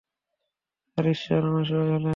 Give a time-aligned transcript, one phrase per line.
[0.97, 2.09] আর ঈশ্বর আমার সহায় হলেন।